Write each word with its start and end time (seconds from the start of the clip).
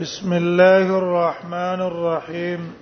بسم 0.00 0.32
الله 0.32 0.98
الرحمن 0.98 1.80
الرحيم 1.86 2.74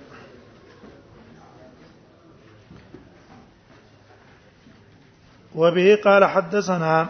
وبه 5.55 5.95
قال 5.95 6.25
حدثنا 6.25 7.09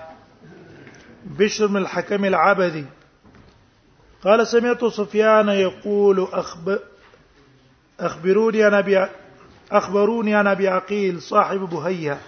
بشر 1.25 1.65
بن 1.67 1.77
الحكم 1.77 2.25
العبدي 2.25 2.85
قال 4.23 4.47
سمعت 4.47 4.85
سفيان 4.85 5.49
يقول 5.49 6.27
أخب 6.31 6.79
أخبروني 7.99 8.63
عن 8.63 8.73
أبي 8.73 9.07
أخبروني 9.71 10.35
عن 10.35 10.47
أبي 10.47 10.67
عقيل 10.67 11.21
صاحب 11.21 11.59
بهية 11.59 12.19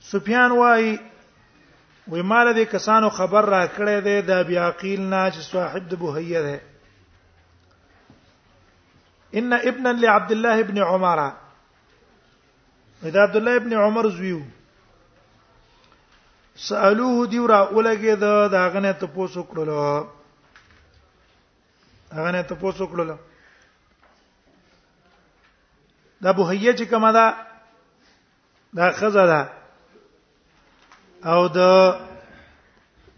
سفيان 0.00 0.52
واي 0.52 1.00
وې 2.08 2.22
مال 2.22 2.52
دې 2.54 2.64
کسانو 2.72 3.08
خبر 3.18 3.44
را 3.44 3.66
کړې 3.76 3.96
ده 4.06 4.20
د 4.30 4.32
بیا 4.48 4.62
عقیل 4.68 5.00
نه 5.12 5.22
چې 5.34 5.40
صاحب 5.52 5.84
د 5.92 5.94
بوهیه 6.00 6.40
ده 6.46 6.56
ان 9.40 9.50
ابنا 9.70 9.90
لعبد 10.00 10.30
الله 10.36 10.56
ابن 10.64 10.78
عمر 10.88 11.20
اذا 13.02 13.22
عبد 13.22 13.36
الله 13.40 13.54
ابن 13.60 13.72
عمر 13.84 14.04
زویو 14.18 14.40
سالوه 16.66 17.18
دی 17.30 17.40
را 17.54 17.60
اولګه 17.70 18.14
دا 18.26 18.34
داغه 18.58 18.80
نه 18.80 18.92
ته 18.92 19.06
پوسو 19.16 19.42
کړلو 19.52 19.74
هغه 22.18 22.30
نه 22.36 22.42
ته 22.42 22.54
پوسو 22.54 22.84
کړلو 22.92 23.16
دا 26.20 26.32
بوهیه 26.32 26.72
چې 26.74 26.82
کومه 26.92 27.10
ده 27.12 27.26
دا 28.78 28.86
خزه 28.92 29.24
ده 29.32 29.40
او 31.24 31.48
د 31.48 31.58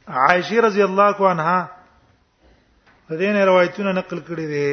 عائشه 0.09 0.61
رضی 0.67 0.83
الله 0.89 1.17
عنها 1.31 1.59
د 3.09 3.11
دې 3.21 3.31
نه 3.37 3.43
روایتونه 3.51 3.91
نقل 3.99 4.19
کړي 4.29 4.47
دي 4.53 4.67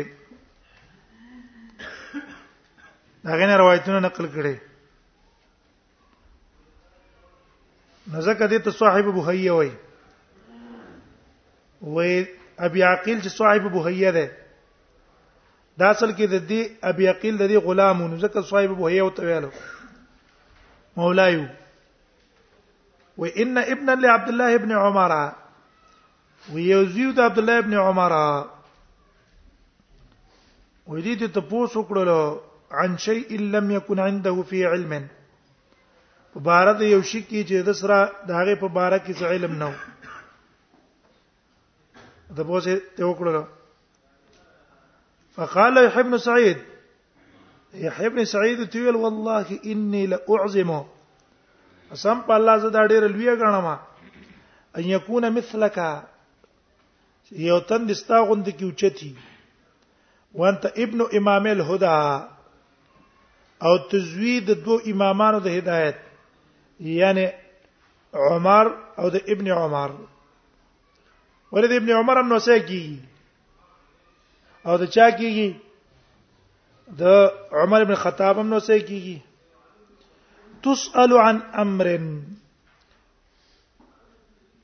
داغه 3.30 3.46
نه 3.52 3.56
روایتونه 3.62 3.98
نقل 4.08 4.26
کړي 4.36 4.56
نو 8.12 8.20
ځکه 8.28 8.44
دې 8.52 8.60
ته 8.68 8.72
صاحب 8.84 9.06
بوهیه 9.18 9.52
وای 9.58 9.72
وای 11.82 12.14
ابي 12.66 12.82
عقيل 12.94 13.18
چې 13.24 13.30
صاحب 13.40 13.64
بوهیه 13.74 14.10
ده 14.20 14.26
دا 15.82 15.86
اصل 15.96 16.10
کې 16.18 16.26
د 16.34 16.36
دې 16.50 16.62
ابي 16.94 17.06
عقيل 17.16 17.36
د 17.42 17.44
دې 17.52 17.58
غلام 17.68 17.98
نو 18.10 18.16
ځکه 18.24 18.38
صاحب 18.54 18.72
بوهیه 18.84 19.02
او 19.06 19.10
تویلو 19.20 19.50
مولایو 20.98 21.46
وان 23.18 23.58
ابنا 23.58 23.92
لعبد 23.92 24.30
الله 24.30 24.58
بن 24.58 24.72
عمر 24.72 25.32
ويزيد 26.54 27.20
عبد 27.20 27.38
الله 27.38 27.60
بن 27.60 27.74
عمر 27.74 28.14
ودي 30.88 31.16
ته 31.16 31.28
تاسو 31.42 31.84
کړلو 31.84 32.38
عن 32.72 32.98
شيء 32.98 33.40
لم 33.42 33.72
يكن 33.72 34.00
عنده 34.00 34.42
في 34.42 34.66
علم 34.66 35.08
مبارد 36.36 36.82
یو 36.82 37.02
شي 37.02 37.22
کې 37.22 37.46
چې 37.50 37.64
د 37.66 37.72
سره 37.82 38.12
داغه 38.32 38.56
په 38.64 38.68
بار 38.78 38.94
کې 39.06 39.14
څه 39.20 39.26
علم 39.36 39.54
نه 39.62 39.68
و 39.70 39.72
د 42.40 42.42
بوزه 42.50 42.74
ته 42.98 43.04
وکړلو 43.12 43.44
فقال 45.38 45.74
يحيى 45.86 46.04
بن 46.10 46.16
سعيد 46.26 46.58
يحيى 47.86 48.10
بن 48.10 48.22
سعيد 48.34 48.60
تقول 48.70 48.96
والله 49.06 49.48
اني 49.76 50.02
لاعظمه 50.16 50.80
قسم 51.94 52.18
په 52.28 52.34
الله 52.38 52.56
زه 52.64 52.70
دا 52.78 52.82
ډېر 52.92 53.04
لوی 53.14 53.30
غنم 53.40 53.68
ان 54.78 54.84
یکون 54.96 55.24
مثلک 55.38 55.78
یو 57.50 57.58
تن 57.70 57.82
دستا 57.90 58.18
غوند 58.28 58.48
کی 58.58 58.66
اوچتی 58.68 59.10
وانت 60.40 60.62
ابن 60.84 61.00
امام 61.20 61.46
الهدى 61.52 62.00
او 63.66 63.74
تزوید 63.92 64.48
دو 64.66 64.74
امامانو 64.92 65.40
د 65.48 65.58
هدایت 65.58 65.98
یعنی 67.00 67.26
عمر 68.30 68.66
او 69.02 69.10
د 69.16 69.30
ابن 69.36 69.48
عمر 69.58 69.90
ولید 71.52 71.72
ابن 71.78 71.90
عمر 72.00 72.16
هم 72.22 72.28
نو 72.34 72.40
سکی 72.48 72.84
او 74.66 74.78
د 74.82 74.86
چا 74.96 75.06
کیږي 75.12 75.50
د 77.00 77.02
عمر 77.62 77.80
ابن 77.86 77.96
خطاب 78.06 78.38
هم 78.44 78.48
نو 78.56 78.60
سکیږي 78.68 79.18
تسأل 80.66 81.14
عن 81.26 81.38
امر 81.64 81.88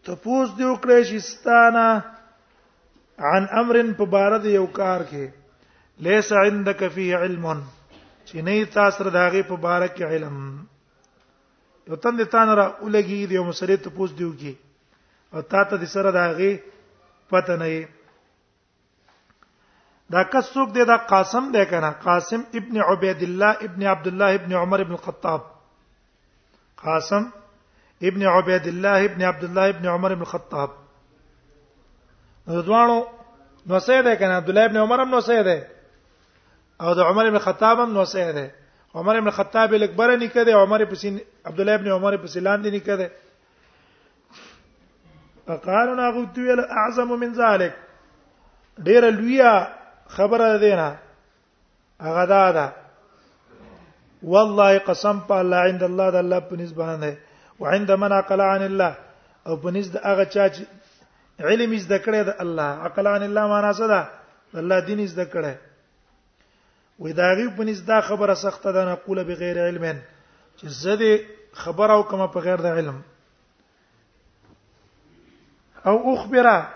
تپوس 0.08 0.50
دیو 0.58 0.68
وکړې 0.74 1.60
عن 3.32 3.44
امر 3.62 3.76
په 4.00 4.06
بار 4.14 4.32
د 4.46 4.56
یو 4.60 4.66
کار 4.80 5.00
کې 5.10 5.26
ليس 6.08 6.30
عندك 6.44 6.80
فيه 6.98 7.18
علم 7.26 7.46
چې 8.28 8.38
نه 8.50 8.56
تاسو 8.78 9.00
رداغه 9.10 9.42
په 9.52 9.56
بار 9.68 9.86
کې 9.96 10.04
علم 10.16 10.38
یو 11.90 11.96
تن 12.06 12.14
دې 12.20 12.26
تان 12.36 12.50
را 12.62 12.68
ولګي 12.86 13.20
دی 13.32 13.36
یو 13.40 13.44
مسری 13.50 13.76
ته 13.86 13.90
پوس 14.00 14.12
دیو 14.20 14.32
کې 14.40 14.54
او 15.34 15.42
تا 15.54 15.64
ته 15.70 15.76
دې 15.82 15.88
سره 15.96 16.12
داغه 16.12 16.52
پته 17.34 17.56
نه 17.62 17.88
دا 20.16 20.22
کڅوک 20.32 20.70
دې 20.76 20.84
دا 20.94 20.98
قاسم 21.14 21.44
دې 21.56 21.64
کنه 21.72 21.90
قاسم 22.06 22.42
ابن 22.62 22.76
عبید 22.92 23.22
الله 23.32 23.52
ابن 23.72 23.82
عبد 23.96 24.08
الله 24.14 24.30
ابن 24.44 24.54
عمر 24.66 24.80
ابن 24.88 24.92
الخطاب 25.02 25.56
قاسم 26.86 27.30
ابن 28.04 28.24
عبيد 28.28 28.68
الله 28.68 29.06
ابن 29.06 29.24
عبد 29.24 29.44
الله 29.44 29.70
ابن 29.70 29.88
عمر 29.88 30.12
ابن 30.12 30.22
الخطاب 30.22 30.70
رضوانو 32.48 33.08
نو 33.68 33.80
سيد 33.80 34.18
کنه 34.20 34.34
عبد 34.34 34.50
الله 34.50 34.66
ابن 34.66 34.78
عمر 34.78 35.06
نو 35.06 35.20
سيد 35.22 35.48
او 36.82 36.94
د 36.94 37.00
عمر 37.00 37.26
ابن 37.28 37.36
الخطاب 37.36 37.80
نو 37.90 38.06
سيد 38.06 38.52
عمر 38.96 39.18
ابن 39.18 39.28
الخطاب 39.28 39.74
الاکبر 39.74 40.16
نه 40.16 40.26
کده 40.28 40.54
عمر 40.54 40.86
پسین 40.86 41.20
عبد 41.46 41.60
الله 41.60 41.74
ابن 41.76 41.92
عمر 41.92 42.18
پسیلان 42.26 42.62
دي 42.64 42.72
نه 42.72 42.78
کده 42.80 43.12
فقالوا 45.48 45.96
ناخذ 45.96 46.38
ویل 46.40 46.60
اعظم 46.60 47.08
من 47.22 47.32
ذلك 47.42 47.74
ډیر 48.88 49.04
لویا 49.12 49.54
خبره 50.16 50.58
ده 50.64 50.74
نه 50.82 50.90
هغه 52.08 52.26
ده 52.54 52.66
والله 54.24 54.78
قسم 54.84 55.18
په 55.28 55.32
الله 55.42 55.58
عند 55.58 55.84
الله 55.84 56.08
د 56.12 56.16
الله 56.16 56.40
په 56.52 56.56
نسبت 56.56 56.76
باندې 56.78 57.14
وعند 57.60 57.92
من 57.92 58.12
عقل 58.12 58.42
عن 58.42 58.62
الله 58.62 58.94
او 59.48 59.56
په 59.64 59.70
نسبت 59.72 60.02
هغه 60.04 60.26
چا 60.34 60.50
چې 60.50 60.64
علم 61.40 61.72
زده 61.80 61.98
کړی 62.06 62.22
د 62.28 62.32
الله 62.44 62.70
عقل 62.86 63.08
عن 63.08 63.24
الله 63.24 63.48
معنا 63.48 63.72
څه 63.74 63.88
ده 63.88 64.08
الله 64.60 64.80
دین 64.80 65.08
زده 65.08 65.26
کړی 65.26 65.54
وې 67.00 67.12
دا 67.16 67.34
غي 67.36 67.48
په 67.58 67.64
نسبت 67.64 67.88
دا 67.88 68.02
خبره 68.02 68.34
سخته 68.36 68.72
ده 68.72 68.86
نه 68.86 68.96
قوله 68.96 69.24
بغیر 69.24 69.58
علم 69.68 69.98
چې 70.60 70.68
زده 70.68 71.14
خبره 71.54 71.94
او 71.94 72.04
کومه 72.04 72.28
په 72.28 72.40
غیر 72.40 72.56
د 72.62 72.66
علم 72.68 73.02
او 75.86 76.14
اخبره 76.14 76.68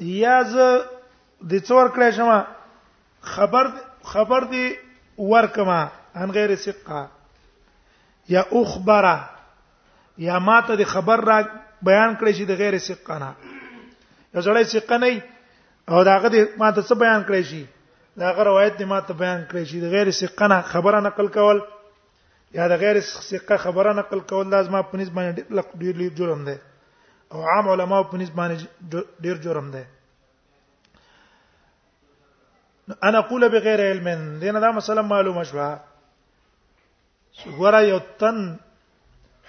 یا 0.00 0.42
ز 0.42 0.54
د 1.50 1.58
څور 1.60 1.86
کړې 1.96 2.08
شمه 2.16 2.44
خبر 3.20 3.66
خبر 4.04 4.44
دی 4.44 4.76
ورکما 5.20 5.80
ان 6.22 6.30
غیر 6.34 6.54
ثقه 6.56 7.08
یا 8.28 8.42
اخبره 8.52 9.14
یا 10.18 10.38
ماته 10.38 10.74
د 10.74 10.82
خبر 10.92 11.20
را 11.30 11.38
بیان 11.88 12.10
کړی 12.20 12.32
چې 12.38 12.44
د 12.50 12.52
غیر 12.62 12.74
ثقه 12.88 13.16
نه 13.24 13.30
یو 14.34 14.40
ځړی 14.46 14.64
ثقه 14.74 14.96
نه 15.02 15.08
او 15.90 16.04
داغه 16.10 16.28
د 16.36 16.48
ماته 16.60 16.82
څه 16.88 16.94
بیان 17.04 17.20
کړی 17.28 17.42
شي 17.50 17.62
داغه 18.24 18.42
روایت 18.50 18.74
د 18.78 18.82
ماته 18.94 19.12
بیان 19.22 19.40
کړی 19.50 19.64
شي 19.72 19.78
د 19.84 19.94
غیر 19.94 20.08
ثقه 20.22 20.46
نه 20.54 20.58
خبره 20.72 20.98
نقل 21.08 21.28
کول 21.36 21.58
یا 22.58 22.64
د 22.74 22.82
غیر 22.82 22.96
ثقه 23.30 23.56
خبره 23.68 23.92
نقل 24.02 24.20
کول 24.32 24.46
لازمه 24.56 24.80
په 24.90 24.94
نسبت 25.04 25.16
باندې 25.20 25.96
ډیر 26.00 26.18
جرم 26.20 26.40
ده 26.50 26.56
او 27.32 27.38
عام 27.52 27.66
علماو 27.74 28.04
په 28.12 28.22
نسبت 28.24 28.36
باندې 28.42 28.58
ډیر 29.28 29.36
جرم 29.48 29.66
ده 29.76 29.82
انا 33.04 33.18
اقول 33.18 33.48
بغیر 33.48 33.80
علم 33.90 34.08
دینه 34.40 34.60
دا 34.60 34.70
مسله 34.72 35.02
معلومه 35.02 35.42
شوه 35.42 35.78
ورا 37.58 37.80
یو 37.82 37.98
تن 38.20 38.36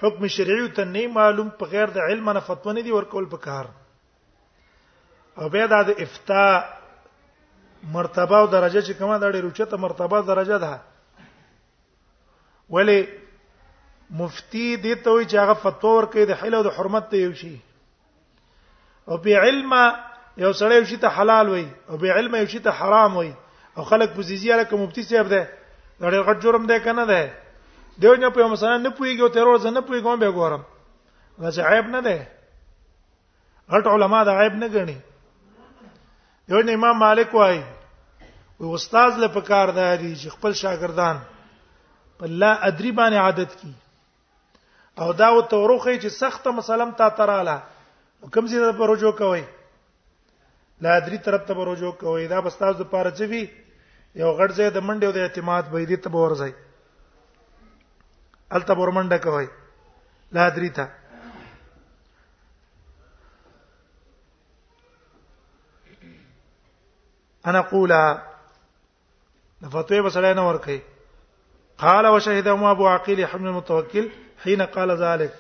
حکم 0.01 0.23
شرعي 0.35 0.67
ته 0.75 0.83
نه 0.95 1.07
معلوم 1.07 1.49
په 1.61 1.65
غیر 1.71 1.89
د 1.95 2.09
علم 2.09 2.29
نه 2.29 2.39
فتوا 2.49 2.73
نه 2.73 2.81
دی 2.81 2.91
ورکول 2.91 3.25
په 3.29 3.37
کار 3.37 3.65
او 5.37 5.49
به 5.49 5.67
دا 5.73 5.81
د 5.89 6.01
افتا 6.05 6.43
مرتبه 7.95 8.37
او 8.37 8.47
درجه 8.47 8.81
چې 8.81 8.91
کومه 8.99 9.17
د 9.17 9.31
ډېر 9.31 9.43
اوچته 9.43 9.77
مرتبه 9.87 10.21
درجه 10.21 10.57
ده 10.57 10.81
ولی 12.69 12.99
مفتی 14.21 14.77
دې 14.83 15.03
ته 15.03 15.09
وي 15.09 15.25
چې 15.25 15.33
هغه 15.43 15.53
فتوا 15.65 15.97
ورکړي 16.01 16.25
د 16.31 16.41
حل 16.41 16.55
او 16.55 16.63
د 16.69 16.77
حرمت 16.79 17.09
ته 17.13 17.17
یو 17.25 17.33
شي 17.43 17.55
او 19.07 19.17
په 19.17 19.39
علمه 19.45 19.83
یو 20.43 20.51
سړی 20.59 20.75
یو 20.77 20.85
شی 20.89 20.95
ته 21.01 21.07
حلال 21.15 21.49
وای 21.53 21.65
او 21.89 21.97
به 22.03 22.13
علم 22.19 22.35
یو 22.35 22.45
شی 22.51 22.59
ته 22.67 22.77
حرام 22.81 23.15
وای 23.17 23.33
او 23.75 23.83
خلک 23.89 24.09
پوزیزی 24.15 24.51
علاقه 24.53 24.75
مفتی 24.83 25.03
صاحب 25.09 25.27
ده 25.33 25.43
دا 26.01 26.11
ډېر 26.11 26.23
غټ 26.29 26.37
جرم 26.43 26.65
ده 26.71 26.79
کنه 26.85 27.05
ده 27.05 27.33
دیو 28.05 28.13
نه 28.15 28.29
په 28.37 28.47
مثلا 28.53 28.71
نه 28.77 28.89
پویږي 28.89 29.21
او 29.25 29.29
تیرور 29.29 29.69
نه 29.75 29.81
پویږم 29.89 30.19
به 30.23 30.31
ګورم 30.37 30.61
دا 31.43 31.51
چې 31.51 31.59
عیب 31.69 31.85
نه 31.97 32.01
ده 32.01 32.27
غټ 33.75 33.87
علما 33.93 34.23
دا 34.31 34.35
عیب 34.41 34.53
نه 34.63 34.67
ګڼي 34.67 34.97
یو 36.55 36.61
نه 36.71 36.79
امام 36.79 36.97
مالک 37.03 37.33
وای 37.41 37.61
او 38.57 38.73
استاد 38.73 39.17
له 39.23 39.27
پکار 39.39 39.71
ده 39.79 39.95
دي 39.95 40.11
چې 40.15 40.29
خپل 40.39 40.51
شاګردان 40.63 41.17
په 42.19 42.25
لا 42.43 42.51
ادری 42.71 42.91
باندې 43.03 43.25
عادت 43.27 43.55
کی 43.61 43.73
او 45.01 45.13
دا 45.23 45.29
و 45.37 45.41
توروخه 45.55 45.95
چې 45.99 46.07
سخته 46.19 46.51
مسلم 46.61 46.91
تا 46.99 47.09
تراله 47.21 47.59
کوم 48.33 48.47
زیاده 48.53 48.71
پر 48.77 48.89
رجوع 48.97 49.11
کوي 49.25 49.43
لا 50.81 50.93
درې 50.99 51.17
طرف 51.25 51.41
ته 51.47 51.57
وروجو 51.57 51.91
کوي 52.01 52.25
دا 52.29 52.39
بس 52.45 52.55
تاسو 52.59 52.77
د 52.83 52.87
پاره 52.93 53.11
چوي 53.17 53.41
یو 54.15 54.29
غړ 54.37 54.49
ځای 54.59 54.69
د 54.69 54.77
منډې 54.85 55.05
او 55.09 55.13
د 55.17 55.25
اعتماد 55.25 55.65
به 55.73 55.83
دې 55.85 55.97
ته 55.97 56.09
ورځي 56.09 56.53
الته 58.55 58.73
ورمنډه 58.79 59.17
کوي 59.17 59.47
لا 60.39 60.47
درې 60.49 60.69
ته 60.75 60.89
انا 67.51 67.61
قولا 67.69 68.01
د 69.61 69.65
فتوی 69.71 70.01
بسړای 70.01 70.33
نه 70.41 70.47
ورکه 70.47 70.81
قال 71.85 72.05
وشهدهما 72.07 72.71
ابو 72.71 72.87
عقيل 72.95 73.23
حمل 73.29 73.47
المتوكل 73.53 74.09
حين 74.43 74.61
قال 74.75 74.97
ذلك 74.97 75.33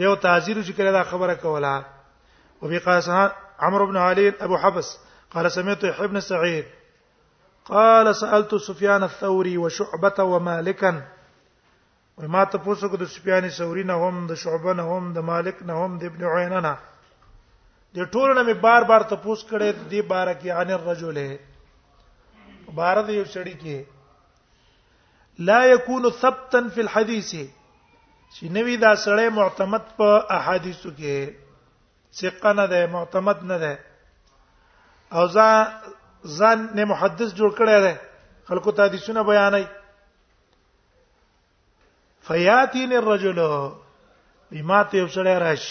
دیو 0.00 0.14
تعذير 0.26 0.62
چې 0.64 0.72
کړه 0.72 0.92
دا 1.00 1.04
خبره 1.14 1.34
کوله 1.46 1.78
او 2.62 2.68
بي 2.68 2.78
قاسان 2.88 3.30
عمرو 3.62 3.86
بن 3.86 3.96
علي 3.96 4.28
أبو 4.40 4.56
حفص 4.56 4.98
قال 5.30 5.52
سمعت 5.52 5.84
يحيى 5.84 6.06
بن 6.06 6.20
سعيد 6.20 6.64
قال 7.64 8.16
سألت 8.16 8.54
سفيان 8.54 9.02
الثوري 9.02 9.58
وشعبة 9.58 10.22
ومالكا 10.24 11.02
وما 12.16 12.44
تفوسك 12.44 12.64
پوسو 12.64 12.88
کو 12.90 12.96
د 12.96 13.04
سفیان 13.04 13.48
ثوری 13.50 13.82
نه 13.82 13.94
هم 14.08 14.26
د 14.26 14.34
شعبه 14.34 14.72
نه 14.72 14.82
هم 14.98 15.12
د 15.12 15.18
مالک 15.18 15.62
نه 15.66 15.74
هم 15.84 15.98
د 15.98 16.04
ابن 16.04 16.24
عینه 16.24 16.60
نه 16.60 16.76
د 17.94 18.10
ټولو 18.14 18.34
نه 18.34 18.42
می 18.42 18.52
بار 18.54 18.82
بار 18.82 19.02
تفوس 19.02 19.22
پوس 19.22 19.44
کړي 19.50 19.72
د 19.92 20.06
بار 20.10 20.28
ان 20.28 20.72
الرجل 20.76 21.18
بار 22.74 23.02
د 23.06 23.10
یو 23.10 23.24
سړی 23.24 23.84
لا 25.38 25.64
يكون 25.64 26.10
ثبتا 26.10 26.60
في 26.74 26.80
الحديث 26.80 27.34
چې 27.34 28.44
نوی 28.58 28.76
دا 28.76 28.94
سړی 29.04 29.28
معتمد 29.38 29.96
په 29.96 30.26
احاديثو 30.38 30.90
کې 30.90 31.34
ثقه 32.20 32.52
نه 32.52 32.66
ده 32.66 32.86
معتمد 32.86 33.38
نه 33.50 33.58
ده 33.62 33.72
او 35.18 35.26
ځان 36.38 36.58
نه 36.76 36.84
محدث 36.92 37.30
جوړ 37.38 37.50
کړی 37.58 37.78
دی 37.84 37.94
خلکو 38.48 38.70
ته 38.76 38.82
حدیثونه 38.86 39.22
بیانای 39.30 39.66
فیاتین 42.28 42.92
الرجل 42.98 43.38
بمات 44.52 44.88
یو 44.94 45.08
سره 45.16 45.38
راش 45.38 45.64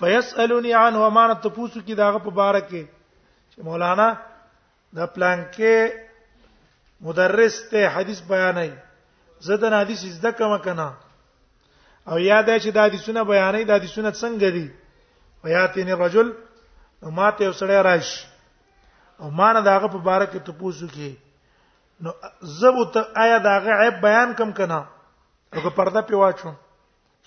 فیسالونی 0.00 0.72
عن 0.72 0.94
و 0.96 1.10
مان 1.16 1.34
ته 1.42 1.48
پوسو 1.48 1.80
کی 1.86 1.94
داغه 1.94 2.18
په 2.18 2.30
بارک 2.30 2.64
چې 3.50 3.58
مولانا 3.64 4.08
د 4.96 4.98
پلانکې 5.14 5.74
مدرس 7.00 7.54
ته 7.70 7.88
حدیث 7.94 8.20
بیانای 8.32 8.72
زه 9.46 9.56
د 9.56 9.64
حدیث 9.80 10.00
زده 10.18 10.30
کوم 10.32 10.58
کنه 10.64 10.88
او 12.10 12.18
یاد 12.20 12.48
چې 12.64 12.68
د 12.72 12.78
حدیثونه 12.86 13.24
بیانای 13.24 13.64
د 13.64 13.70
حدیثونه 13.78 14.10
څنګه 14.12 14.48
دي 14.56 14.68
وياتين 15.44 15.88
الرجل 15.96 16.28
نو 17.02 17.08
ماته 17.18 17.44
وسړی 17.48 17.78
راشي 17.88 18.26
او 19.20 19.30
مان 19.40 19.56
داغه 19.68 19.88
په 19.94 19.98
بار 20.08 20.22
کې 20.32 20.40
ته 20.48 20.52
پوسو 20.60 20.86
کې 20.94 21.10
نو 22.02 22.10
زبوت 22.60 22.94
آیا 23.22 23.38
داغه 23.46 23.72
عیب 23.84 23.96
بیان 24.06 24.34
کم 24.40 24.50
کنا 24.58 24.80
هغه 25.58 25.70
پرده 25.78 26.00
پیوا 26.10 26.28
چوم 26.40 26.54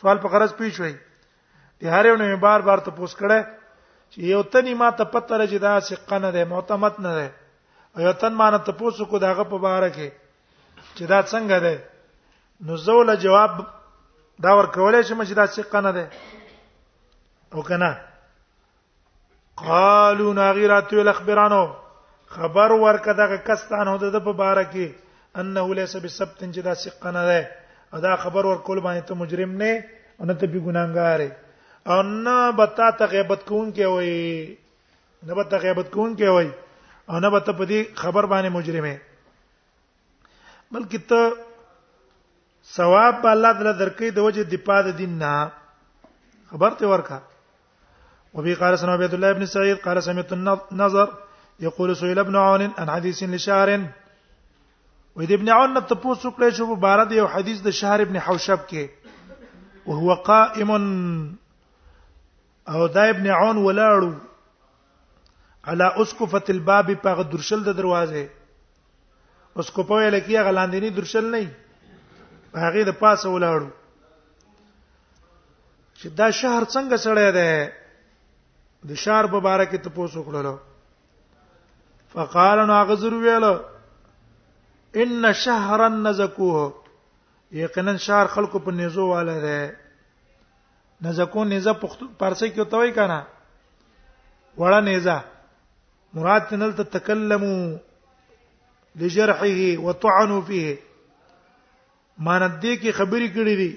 سوال 0.02 0.18
په 0.26 0.34
غرض 0.34 0.54
پیښ 0.60 0.80
وای 0.82 0.96
دی 1.82 1.86
هر 1.96 2.06
یو 2.12 2.16
نه 2.22 2.36
بار 2.48 2.62
بار 2.68 2.80
ته 2.88 2.92
پوس 2.98 3.14
کړه 3.16 3.40
چې 4.12 4.18
یو 4.34 4.42
تنی 4.56 4.74
ما 4.82 4.90
ته 5.00 5.04
پته 5.16 5.38
راځي 5.42 5.60
دا 5.66 5.74
ثقه 5.90 6.18
نه 6.26 6.32
ده 6.36 6.44
معتمد 6.54 6.94
نه 7.00 7.14
ده 7.18 7.28
یو 8.08 8.14
تن 8.26 8.34
مان 8.42 8.58
ته 8.66 8.72
پوس 8.82 9.02
کو 9.14 9.20
داغه 9.26 9.44
په 9.56 9.64
بار 9.66 9.84
کې 9.90 10.10
چې 10.96 11.04
دا 11.16 11.20
څنګه 11.24 11.60
ده 11.66 11.76
نو 12.66 12.78
زول 12.88 13.16
جواب 13.28 13.52
دا 14.46 14.52
ور 14.58 14.66
کولای 14.78 15.04
شم 15.10 15.24
چې 15.24 15.34
دا 15.34 15.46
ثقه 15.58 15.82
نه 15.90 15.94
ده 16.00 16.08
او 17.54 17.62
کنه 17.70 17.92
قالو 19.66 20.28
ناغیرات 20.40 20.90
ویل 20.94 21.10
خبرانو 21.20 21.64
خبر 22.36 22.70
ورکه 22.86 23.14
دغه 23.22 23.38
کستان 23.48 23.88
هو 23.92 23.98
د 23.98 24.16
په 24.28 24.34
بار 24.42 24.58
کې 24.74 24.86
انه 25.40 25.64
ليس 25.80 25.94
بسبت 26.04 26.38
چې 26.56 26.60
دا 26.68 26.74
ثقه 26.74 27.12
نه 27.16 27.24
ده 27.32 27.52
ادا 27.98 28.12
خبر 28.24 28.44
ورکول 28.46 28.80
باندې 28.86 29.04
ته 29.08 29.14
مجرم 29.22 29.52
نه 29.62 29.72
او 30.20 30.26
نه 30.26 30.34
ته 30.34 30.46
به 30.52 30.60
ګناګار 30.66 31.32
او 31.94 32.02
نه 32.26 32.52
بتا 32.60 32.88
ته 33.00 33.06
غیبت 33.06 33.42
کون 33.50 33.74
کې 33.74 33.86
وای 33.94 34.58
نه 35.24 35.34
بتا 35.36 35.58
غیبت 35.58 35.90
کون 35.92 36.16
کې 36.18 36.28
وای 36.36 36.50
او 37.10 37.20
نه 37.20 37.30
بتا 37.30 37.52
په 37.54 37.66
دې 37.66 37.80
خبر 38.02 38.26
باندې 38.26 38.52
مجرمه 38.58 39.02
بلکې 40.74 41.00
ته 41.10 41.22
ثواب 42.78 43.26
الله 43.28 43.54
تعالی 43.54 43.74
درکې 43.80 44.08
د 44.14 44.20
وجه 44.20 44.44
د 44.44 44.56
پاد 44.66 44.96
دین 44.98 45.14
نه 45.18 45.52
خبر 46.50 46.72
ته 46.82 46.88
ورکا 46.94 47.20
وبه 48.34 48.56
قال 48.56 48.80
سنة 48.80 48.92
عبيد 48.92 49.14
الله 49.14 49.32
بن 49.32 49.46
سعيد 49.46 49.78
قال 49.78 50.04
سمعت 50.04 50.34
النظر 50.72 51.14
يقول 51.60 51.96
سئل 51.98 52.20
ابن 52.20 52.36
عون 52.36 52.62
عن 52.78 52.92
حديث 52.92 53.24
لشهر 53.24 53.70
وإذا 55.16 55.34
ابن 55.34 55.50
عون 55.50 55.88
ته 55.88 56.16
سكلي 56.16 56.52
شوف 56.52 56.80
بارد 56.80 57.12
يو 57.12 57.28
حديث 57.28 57.62
ده 57.62 57.72
شهر 57.72 58.02
ابن 58.02 58.20
حوشب 58.20 58.58
كي 58.60 58.90
وهو 59.86 60.14
قائم 60.14 60.72
او 62.70 62.88
دا 62.88 63.10
ابن 63.10 63.28
عون 63.28 63.58
ولاړو 63.58 64.14
على 65.70 66.02
اسقفه 66.02 66.44
الباب 66.50 66.98
په 67.06 67.22
درشل 67.22 67.64
د 67.64 67.70
دروازه 67.76 68.28
اسقفه 69.58 70.00
یې 70.06 70.14
لکه 70.14 70.42
غلاندینی 70.44 70.90
درشل 70.90 71.32
نه 71.32 71.52
هغه 72.56 72.84
د 72.84 72.90
پاسه 73.02 73.30
ولاړو 73.30 73.70
چې 76.00 76.06
دا 76.06 76.32
شهر 76.32 76.64
څنګه 76.64 76.96
سړی 77.06 77.32
دی 77.32 77.83
د 78.90 78.96
شار 79.04 79.26
په 79.34 79.40
باره 79.46 79.66
کې 79.72 79.78
ته 79.84 79.90
پوسو 79.98 80.22
کړل 80.28 80.48
فقال 82.14 82.60
ناغذر 82.70 83.14
ویل 83.24 83.46
ان 85.04 85.28
شهرا 85.44 85.88
نزکوه 85.94 86.64
یقینا 87.60 87.94
شهر 88.06 88.28
خلکو 88.36 88.60
په 88.66 88.72
نيزو 88.80 89.06
والا 89.12 89.36
ده 89.44 89.62
نزکو 91.08 91.44
نيزه 91.52 91.74
پرسه 92.20 92.48
کې 92.48 92.64
توي 92.74 92.92
کنه 92.98 93.20
وړه 94.58 94.80
نيزه 94.88 95.16
مراد 96.18 96.42
تنل 96.50 96.74
تتكلموا 96.80 97.62
لجرحه 99.04 99.70
وطعنوا 99.86 100.42
فيه 100.50 100.74
مان 102.26 102.44
دې 102.50 102.82
کې 102.82 103.00
خبرې 103.00 103.32
کړې 103.36 103.56
دي 103.64 103.72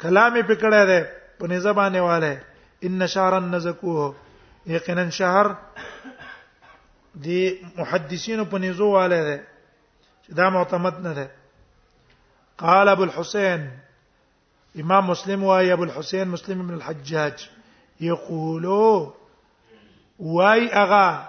کلامې 0.00 0.42
پکړه 0.42 0.86
ده 0.86 1.10
په 1.42 1.46
نيزه 1.54 1.72
باندې 1.80 1.98
واله 2.10 2.38
ان 2.84 3.06
شهرا 3.06 3.40
نزكوه 3.40 4.14
یقینا 4.66 5.10
شهر 5.10 5.56
دی 7.14 7.58
محدثين 7.76 8.44
په 8.50 8.58
نيزو 8.58 8.88
والے 8.90 9.20
ده 9.28 9.38
دا 10.40 10.48
معتمد 10.56 10.96
نه 11.06 11.12
ده 11.18 11.26
قال 12.64 12.86
ابو 12.88 13.04
الحسين 13.04 13.60
امام 14.84 15.02
مسلم 15.10 15.40
واي 15.44 15.72
ابو 15.72 15.84
الحسين 15.84 16.26
مسلم 16.28 16.66
بن 16.66 16.74
الحجاج 16.74 17.36
يقول 18.00 18.66
واي 20.18 20.62
اغا 20.68 21.28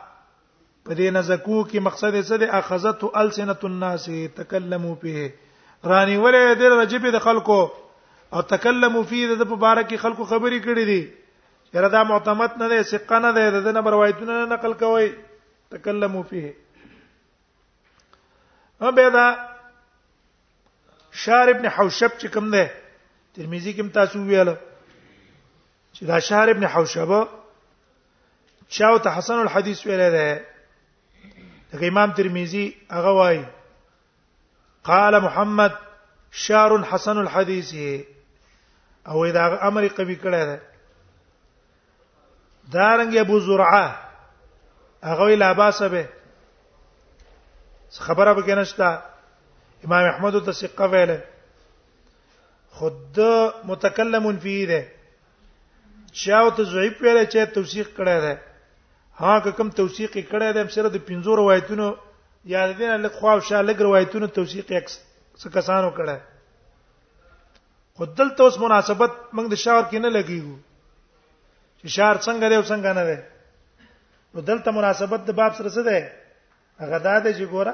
په 0.86 0.96
دې 0.96 1.02
نزکو 1.02 1.66
کې 1.70 1.76
مقصد 1.88 2.14
څه 2.28 2.36
دی 2.44 2.48
السنه 3.22 3.58
الناس 3.64 4.06
تكلموا 4.36 4.96
به 5.04 5.18
رانی 5.92 6.16
ولې 6.18 6.42
د 6.62 6.64
رجب 6.82 7.04
د 7.14 7.18
خلکو 7.30 7.62
او 8.34 8.40
تکلموا 8.56 9.04
فيه 9.14 9.26
د 9.42 9.44
په 9.50 9.56
بارکه 9.56 9.98
خلکو 9.98 10.24
خبري 10.26 10.60
کړې 10.68 10.84
دي 10.94 11.04
یره 11.74 11.90
دا 11.96 12.04
معتمد 12.04 12.52
نه 12.64 12.68
دی 12.72 12.84
ثقه 12.92 13.18
نه 13.26 13.32
دی 13.38 13.46
د 13.52 13.58
دې 13.66 13.88
روایتونه 13.96 14.36
نقل 14.52 14.74
کوي 14.82 15.08
تکلمو 15.72 16.22
فيه 16.30 16.54
هم 18.82 18.92
به 18.96 19.10
دا 19.16 19.26
شار 21.12 21.48
ابن 21.50 21.66
حوشب 21.78 22.12
چې 22.20 22.26
کوم 22.36 22.48
دی 22.56 22.66
ترمذی 23.36 23.72
کې 23.76 23.86
تاسو 23.96 24.18
ویل 24.30 24.50
چې 25.96 26.04
دا 26.12 26.18
شار 26.20 26.48
ابن 26.50 26.66
حوشب 26.76 27.10
چاو 28.76 28.98
ته 29.04 29.10
حسن 29.18 29.40
الحديث 29.46 29.80
ویل 29.86 30.04
دی 30.18 30.32
دا 31.72 31.88
امام 31.92 32.12
ترمذی 32.12 32.66
هغه 32.92 33.12
وایي 33.20 33.46
قال 34.84 35.20
محمد 35.20 35.72
شار 36.32 36.84
حسن 36.92 37.18
الحديث 37.18 37.70
او 39.08 39.28
دا 39.40 39.46
امر 39.68 39.88
قوي 39.88 40.16
کړه 40.16 40.44
ده 40.50 40.71
دارنګ 42.76 43.16
ابو 43.24 43.40
زرعه 43.48 43.86
هغه 45.10 45.36
لا 45.44 45.52
باس 45.60 45.80
به 45.94 46.04
خبره 48.08 48.34
به 48.34 48.42
کنهشتا 48.48 48.90
امام 49.86 50.04
احمد 50.12 50.36
ته 50.46 50.52
ثقه 50.62 50.86
ویله 50.94 51.18
خود 52.80 53.20
متکلم 53.72 54.26
فيه 54.46 54.66
ده 54.70 54.82
چاو 56.24 56.50
ته 56.56 56.64
ضعیف 56.74 56.96
ویل 57.04 57.20
چې 57.32 57.40
توثیق 57.60 57.88
کړی 57.98 58.18
ده 58.26 58.34
ها 59.22 59.52
کوم 59.58 59.70
توثیق 59.70 60.14
کړی 60.32 60.48
ده 60.56 60.68
سره 60.76 60.90
د 60.90 60.98
پنځو 61.08 61.32
روایتونو 61.42 61.90
یاد 62.56 62.72
دي 62.78 62.88
نه 62.92 62.98
لږ 63.04 63.14
خو 63.20 63.40
شا 63.40 63.62
لږ 63.70 63.78
روایتونو 63.90 64.28
توثیق 64.28 64.72
یک 64.72 64.90
کسانو 65.60 65.92
کړه 65.98 66.18
خود 67.98 68.16
دلته 68.18 68.42
اوس 68.44 68.58
مناسبت 68.66 69.12
موږ 69.36 69.46
د 69.52 69.66
شاور 69.66 69.84
کې 69.92 69.98
نه 70.08 70.20
لګیږو 70.20 70.60
چې 71.82 71.90
شهر 71.96 72.18
څنګه 72.26 72.46
دی 72.50 72.56
او 72.60 72.66
څنګه 72.72 72.92
نه 72.98 73.04
دی 73.10 73.18
نو 74.36 74.40
دلته 74.50 74.70
مناسبت 74.78 75.22
د 75.28 75.38
باب 75.40 75.52
سره 75.60 75.70
څه 75.76 75.82
دی 75.90 76.00
هغه 76.82 76.98
دا 77.08 77.16
دی 77.26 77.32
چې 77.38 77.46
ګوره 77.54 77.74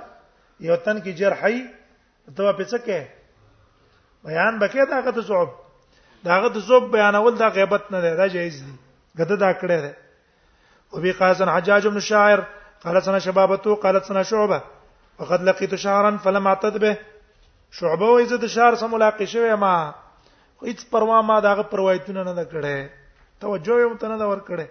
یو 0.70 0.76
تن 0.86 0.98
کې 1.04 1.12
جرحي 1.22 1.58
ته 2.38 2.54
په 2.60 2.66
څه 2.72 2.78
کې 2.86 3.00
بیان 4.28 4.54
بکې 4.62 4.84
دا 4.92 4.96
هغه 5.02 5.12
د 5.18 5.20
صعب 5.30 5.50
دا 6.26 6.32
هغه 6.38 6.50
د 6.56 6.64
صعب 6.68 6.84
بیانول 6.96 7.36
دا 7.42 7.48
غیبت 7.58 7.84
نه 7.96 8.00
دی 8.06 8.12
دا 8.22 8.28
جایز 8.36 8.56
دی 8.68 8.74
ګته 9.20 9.36
دا 9.44 9.52
کړی 9.60 9.80
دی 9.84 9.94
او 10.94 11.00
بي 11.04 11.12
قاسن 11.20 11.50
حجاج 11.56 11.88
بن 11.88 12.00
شاعر 12.12 12.40
قال 12.84 12.98
سنه 13.08 13.20
شبابته 13.26 13.76
قالت 13.84 14.04
سنه 14.10 14.24
شعبه 14.32 14.62
وقد 15.20 15.42
لقيت 15.50 15.76
شعرا 15.84 16.18
فلم 16.24 16.48
اعتد 16.48 16.78
به 16.84 16.98
شعبه 17.80 18.08
وې 18.16 18.26
زه 18.32 18.38
د 18.46 18.56
شعر 18.56 18.76
سره 18.76 18.88
ملاقات 18.96 19.26
شوم 19.34 19.60
ما 19.60 19.74
هیڅ 20.64 20.80
پروا 20.92 21.22
ما 21.22 21.40
داغه 21.48 21.62
پروایتونه 21.74 22.24
نه 22.34 22.46
کړې 22.52 23.06
توجه 23.42 23.74
یو 23.82 23.90
متنه 23.94 24.18
دا 24.22 24.28
کړه 24.50 24.68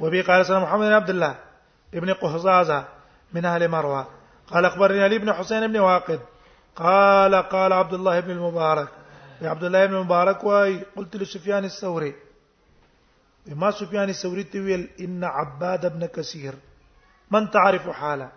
وبي 0.00 0.22
قال 0.28 0.46
سلام 0.46 0.62
محمد 0.62 0.86
بن 0.86 0.92
عبد 0.98 1.10
الله 1.10 1.38
ابن 2.00 2.12
قحزازة 2.22 2.78
من 3.34 3.44
أهل 3.44 3.68
مروى 3.68 4.06
قال 4.52 4.64
أخبرني 4.64 5.02
علي 5.04 5.18
بن 5.18 5.32
حسين 5.32 5.66
بن 5.68 5.76
واقد 5.80 6.20
قال 6.76 7.34
قال 7.34 7.72
عبد 7.72 7.94
الله 7.94 8.20
بن 8.20 8.30
المبارك 8.30 8.88
عبد 9.42 9.64
الله 9.64 9.86
بن 9.86 9.94
المبارك 9.94 10.44
واي 10.44 10.82
قلت 10.96 11.16
لسفيان 11.22 11.64
الثوري 11.64 12.14
ما 13.46 13.70
سفيان 13.70 14.08
الثوري 14.08 14.42
تويل 14.44 14.88
إن 15.00 15.24
عباد 15.24 15.92
بن 15.98 16.06
كثير 16.06 16.54
من 17.30 17.50
تعرف 17.50 17.88
حاله 17.88 18.30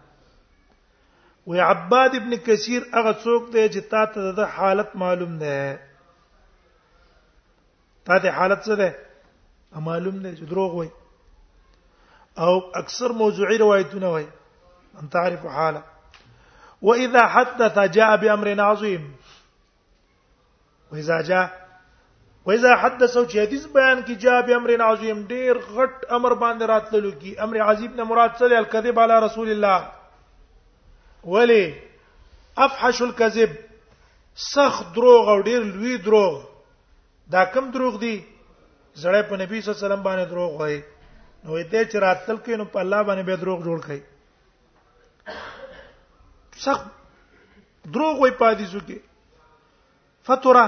ويا 1.46 1.64
عباد 1.64 2.16
بن 2.16 2.36
كثير 2.36 2.90
هغه 2.94 3.14
څوک 3.14 3.54
دی 3.54 3.70
چې 3.70 3.92
تا 3.92 4.06
ته 4.16 4.46
حالت 4.60 4.96
معلوم 4.96 5.38
ده 5.40 5.89
تا 8.18 8.30
حالت 8.32 8.62
څه 8.66 8.76
ده 8.76 8.96
معلوم 9.88 10.16
نه 10.22 10.34
چې 10.38 10.44
دروغ 10.50 10.76
وای 10.76 10.90
او 12.38 12.56
اکثر 12.82 13.10
موضوعي 13.20 13.58
روایتونه 13.58 14.08
وای 14.14 14.26
ان 14.98 15.08
تعرف 15.16 15.46
حاله 15.46 15.84
واذا 16.90 17.26
حدث 17.36 17.78
جاء 17.98 18.16
بامر 18.24 18.54
عظيم 18.72 19.14
واذا 20.92 21.22
جاء 21.30 21.46
واذا 22.46 22.76
حدث 22.86 23.18
او 23.18 23.24
حدیث 23.36 23.66
بیان 23.78 24.02
کی 24.06 24.16
جاء 24.26 24.42
بامر 24.48 24.82
عظيم 24.90 25.26
ډیر 25.30 25.56
غټ 25.58 26.12
امر 26.20 26.34
باندې 26.44 26.62
راتللو 26.74 27.12
کی 27.20 27.38
امر 27.48 27.62
عظیم 27.70 27.94
نه 27.96 28.04
مراد 28.04 28.32
څه 28.38 28.42
دی 28.50 28.56
الکذب 28.64 29.00
علی 29.00 29.26
رسول 29.26 29.50
الله 29.50 29.88
ولی 31.24 31.64
افحش 32.58 33.02
الكذب 33.02 33.50
سخ 34.54 34.84
دروغ 34.96 35.30
او 35.30 35.42
ډیر 35.42 35.60
لوی 35.74 35.98
دروغ 36.06 36.49
دا 37.34 37.44
کم 37.54 37.70
دروغ 37.74 37.98
دي 38.04 38.16
زړه 39.02 39.22
په 39.32 39.38
نبی 39.42 39.60
صلی 39.62 39.72
الله 39.74 39.80
علیه 39.80 39.88
وسلم 39.88 40.04
باندې 40.04 40.26
دروغ 40.32 40.52
وای 40.62 40.78
نو 40.78 41.58
دې 41.72 41.82
چې 41.90 41.98
راتل 42.06 42.38
کې 42.46 42.54
نو 42.62 42.66
په 42.76 42.80
الله 42.84 43.02
باندې 43.08 43.24
به 43.30 43.36
دروغ 43.42 43.60
جوړ 43.68 43.80
کړي 43.86 44.00
سخت 46.66 46.88
دروغ 47.98 48.16
وای 48.22 48.34
پادې 48.42 48.66
ځکه 48.74 48.98
فتره 50.30 50.66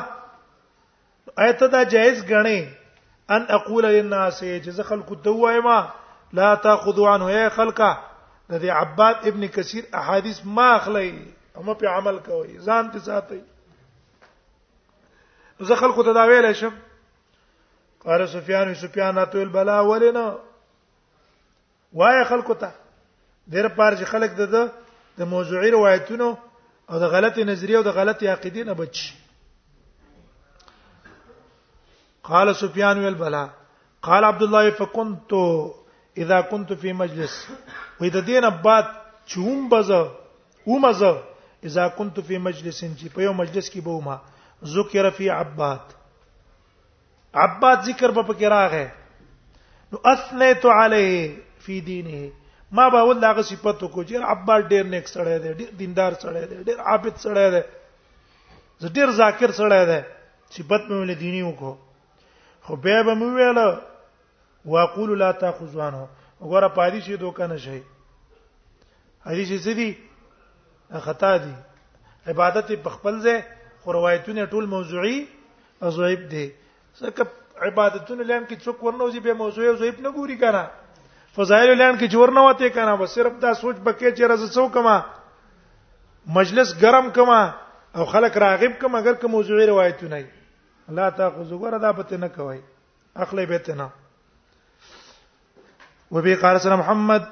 ایت 1.45 1.61
دا 1.75 1.81
جائز 1.95 2.17
غني 2.29 2.59
ان 3.35 3.41
اقول 3.57 3.85
للناس 3.95 4.39
جز 4.65 4.77
خلق 4.89 5.09
دوایما 5.27 5.77
لا 6.39 6.55
تاخذوا 6.63 7.09
عنه 7.13 7.31
يا 7.31 7.49
خلقا 7.57 7.91
د 8.49 8.53
دې 8.61 8.69
عباد 8.81 9.15
ابن 9.31 9.47
کثیر 9.57 9.83
احادیث 10.01 10.41
ما 10.45 10.69
اخلي 10.77 11.09
هم 11.55 11.73
په 11.73 11.85
عمل 11.97 12.17
کوي 12.29 12.57
ځان 12.69 12.91
ته 12.95 12.99
ساتي 13.09 13.41
زه 15.67 15.75
خلکو 15.75 16.03
ته 16.03 16.13
دا 16.13 16.25
ویل 16.29 16.53
شم 16.53 16.73
قال 17.99 18.25
سفیان 18.27 18.73
سفیان 18.73 19.17
اتل 19.17 19.45
بلا 19.55 19.81
ولنا 19.89 20.35
وای 21.93 22.23
خلکو 22.23 22.53
ته 22.53 22.71
ډیر 23.51 23.67
پار 23.67 23.95
چې 23.99 24.05
خلک 24.13 24.31
د 24.31 24.71
د 25.19 25.21
موضوعي 25.33 25.69
روایتونو 25.71 26.29
او 26.89 26.99
د 26.99 27.03
غلطي 27.15 27.43
نظریه 27.43 27.77
او 27.77 27.83
د 27.83 27.87
غلطي 27.97 28.27
عقیده 28.27 28.63
نه 28.63 28.73
بچ 28.73 28.97
قال 32.23 32.55
سفيان 32.55 33.03
والبلا 33.03 33.49
قال 34.01 34.23
عبد 34.23 34.43
الله 34.43 34.69
فكنت 34.69 35.31
اذا 36.17 36.41
كنت 36.41 36.73
في 36.73 36.93
مجلس 36.93 37.47
واذا 37.99 38.19
دين 38.19 38.49
بعد 38.49 38.85
چوم 39.25 39.69
بز 39.69 39.91
اومز 40.67 41.01
اذا 41.63 41.87
كنت 41.87 42.19
في 42.19 42.37
مجلس 42.37 42.83
چې 42.85 43.07
په 43.15 43.21
یو 43.21 43.33
مجلس 43.33 43.69
کې 43.71 43.77
به 43.81 43.99
ما 44.01 44.21
ذکر 44.69 45.09
فی 45.17 45.29
عباد 45.29 45.93
عباد 47.33 47.77
ذکر 47.85 48.11
په 48.15 48.21
پکې 48.27 48.47
راغې 48.47 48.87
نو 49.91 49.97
اثنیت 50.13 50.65
علیه 50.65 51.35
فی 51.65 51.81
دینه 51.81 52.31
ما 52.71 52.89
به 52.89 53.03
ول 53.03 53.23
هغه 53.25 53.41
صفاتو 53.49 53.87
کو 53.87 54.03
چې 54.03 54.13
عباد 54.33 54.61
ډیر 54.73 54.83
نیک 54.93 55.07
سره 55.09 55.37
دی 55.39 55.53
ډیر 55.53 55.69
دیندار 55.79 56.11
سره 56.23 56.45
دی 56.49 56.57
ډیر 56.71 56.79
عابد 56.79 57.15
سره 57.23 57.45
دی 57.53 57.61
زه 58.83 58.89
ډیر 58.97 59.11
ذاکر 59.21 59.51
سره 59.59 59.85
دی 59.91 59.99
صفات 60.57 60.81
مې 60.81 60.95
ول 60.97 61.13
دیني 61.19 61.41
وکړو 61.43 61.75
خو 62.67 62.75
به 62.75 63.03
به 63.03 63.15
مې 63.21 63.29
ویل 63.35 63.77
واقول 64.73 65.17
لا 65.19 65.31
تاخذوانه 65.43 66.03
وګوره 66.41 66.69
پادې 66.75 66.99
شي 67.07 67.17
دوکانه 67.23 67.57
شي 67.65 67.81
حدیث 69.25 69.61
سړي 69.65 69.93
خطا 71.07 71.35
دي 71.47 71.53
عبادت 72.31 72.71
په 72.83 72.89
خپل 72.99 73.19
ځای 73.25 73.41
خو 73.83 73.93
روایتونه 73.93 74.45
ټول 74.53 74.65
موضوعي 74.71 75.17
او 75.83 75.89
ضعیف 75.91 76.19
دي 76.31 76.45
ځکه 76.99 77.25
عبادتونه 77.67 78.23
لام 78.31 78.43
کې 78.47 78.55
څوک 78.65 78.83
ورنوځي 78.87 79.19
به 79.27 79.33
موضوعي 79.41 79.67
او 79.69 79.75
ضعیف 79.79 79.99
نه 79.99 80.09
ګوري 80.17 80.35
کنه 80.41 80.63
فضایل 81.37 81.69
لام 81.77 81.97
کې 81.97 82.07
جوړ 82.15 82.27
نه 82.37 82.41
وته 82.47 82.69
کنه 82.75 82.93
بس 83.01 83.09
صرف 83.19 83.39
دا 83.45 83.53
سوچ 83.61 83.75
بکې 83.87 84.11
چې 84.17 84.23
رز 84.31 84.43
څو 84.57 84.67
کما 84.75 84.95
مجلس 86.37 86.73
ګرم 86.83 87.09
کما 87.15 87.39
او 87.97 88.05
خلک 88.13 88.37
راغب 88.43 88.75
کما 88.83 88.97
اگر 89.03 89.13
که 89.23 89.27
موضوعي 89.37 89.65
روایتونه 89.71 90.15
وي 90.21 90.29
الله 90.91 91.09
تاخذ 91.21 91.53
غره 91.63 91.77
دا 91.87 91.91
پته 92.01 92.17
نه 92.25 92.29
کوي 92.37 92.59
اخلي 93.25 93.45
بیتنا 93.53 93.87
وبي 96.17 96.35
قال 96.43 96.59
سنا 96.67 96.75
محمد 96.83 97.23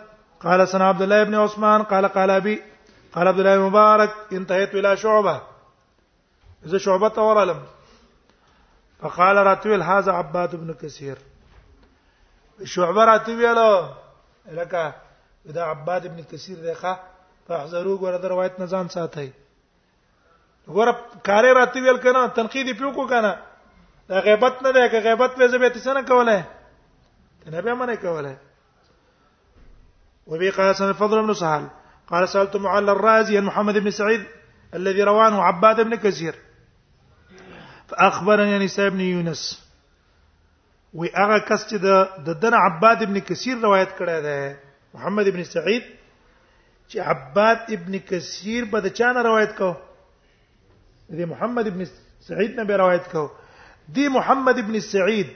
قال 0.47 0.65
سنا 0.73 0.89
عبد 0.95 1.01
الله 1.07 1.23
بن 1.29 1.35
عثمان 1.43 1.83
قال 1.93 2.07
قال 2.19 2.29
ابي 2.39 2.57
قال 3.13 3.27
عبد 3.33 3.39
الله 3.45 3.53
المبارك 3.61 4.13
انتهيت 4.33 4.75
الى 4.75 4.97
شعبه 5.05 5.37
زه 6.63 6.77
شعبه 6.77 7.07
تورالم 7.09 7.59
فقال 9.01 9.35
راتویل 9.35 9.81
هاذا 9.81 10.11
عباد 10.13 10.53
ابن 10.55 10.73
كثير 10.73 11.17
شعبه 12.63 13.05
راتویل 13.05 13.59
لکه 14.51 14.93
دا 15.45 15.63
عباد 15.63 16.05
ابن 16.05 16.23
كثير 16.23 16.59
دیخه 16.59 16.99
فاحذروا 17.47 17.97
غره 17.97 18.27
روایت 18.27 18.59
نه 18.59 18.65
ځان 18.67 18.91
ساتي 18.91 19.31
غره 20.67 20.99
کارې 21.27 21.53
راتویل 21.55 21.97
کنه 21.97 22.27
تنقیدی 22.27 22.73
پیو 22.73 22.91
کو 22.91 23.07
کنه 23.07 23.37
دا 24.09 24.19
غیبت 24.21 24.63
نه 24.63 24.71
ده 24.71 24.87
که 24.89 24.99
غیبت 24.99 25.31
په 25.35 25.47
زبې 25.47 25.73
تاسو 25.73 25.93
نه 25.93 26.01
کوله 26.01 26.45
ته 27.45 27.49
نه 27.51 27.61
به 27.61 27.73
منه 27.73 27.95
کوله 27.95 28.37
وبي 30.27 30.49
قاسم 30.49 30.73
سن 30.77 30.87
الفضل 30.89 31.21
بن 31.27 31.33
سهل 31.33 31.67
قال 32.07 32.29
سالت 32.29 32.55
معل 32.55 32.89
الرازي 32.89 33.39
محمد 33.41 33.77
بن 33.77 33.91
سعيد 33.91 34.25
الذي 34.73 35.03
رواه 35.03 35.41
عباد 35.43 35.81
بن 35.81 35.95
كثير 35.95 36.35
اخبرني 37.93 38.51
يعني 38.51 38.67
صاحب 38.67 38.91
بن 38.91 38.99
یونس 39.01 39.59
وی 40.93 41.09
هغه 41.15 41.37
کس 41.45 41.63
چې 41.69 41.75
د 42.27 42.39
دن 42.41 42.53
عباد 42.53 43.01
ابن 43.01 43.19
کثیر 43.19 43.57
روایت 43.57 43.89
کړی 43.97 44.21
دی 44.21 44.55
محمد 44.93 45.27
ابن 45.27 45.43
سعید 45.43 45.83
چې 46.91 46.97
عباد 47.07 47.57
ابن 47.77 47.97
کثیر 48.09 48.63
به 48.71 48.79
د 48.85 48.93
چا 48.99 49.11
نه 49.11 49.21
روایت 49.29 49.57
کو 49.57 49.73
دی 51.17 51.25
محمد 51.33 51.67
ابن 51.67 51.85
سعید 52.27 52.51
نه 52.59 52.63
به 52.63 52.77
روایت 52.77 53.11
کو 53.11 53.27
دی 53.95 54.07
محمد 54.15 54.59
ابن 54.63 54.79
سعید 54.87 55.27